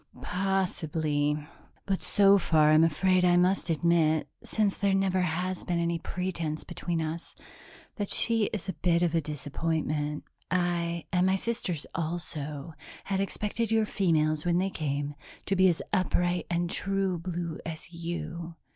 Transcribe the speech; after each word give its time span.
"Possibly, 0.19 1.37
but 1.85 2.01
so 2.01 2.39
far 2.39 2.71
I'm 2.71 2.83
afraid 2.83 3.23
I 3.23 3.37
must 3.37 3.69
admit 3.69 4.27
since 4.43 4.75
there 4.75 4.95
never 4.95 5.21
has 5.21 5.63
been 5.63 5.77
any 5.77 5.99
pretense 5.99 6.63
between 6.63 6.99
us 7.03 7.35
that 7.97 8.09
she 8.11 8.45
is 8.45 8.67
a 8.67 8.73
bit 8.73 9.03
of 9.03 9.13
a 9.13 9.21
disappointment. 9.21 10.23
I 10.49 11.05
and 11.13 11.27
my 11.27 11.35
sisters 11.35 11.85
also 11.93 12.73
had 13.03 13.19
expected 13.19 13.69
your 13.69 13.85
females, 13.85 14.43
when 14.43 14.57
they 14.57 14.71
came, 14.71 15.13
to 15.45 15.55
be 15.55 15.67
as 15.69 15.83
upright 15.93 16.47
and 16.49 16.67
true 16.67 17.19
blue 17.19 17.59
as 17.63 17.93
you. 17.93 18.55